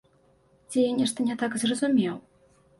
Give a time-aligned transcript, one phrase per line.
[0.69, 2.21] Ці я нешта не так зразумеў?